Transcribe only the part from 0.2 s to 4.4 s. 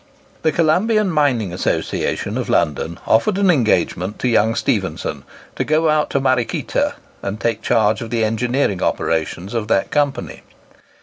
The Columbian Mining Association of London offered an engagement to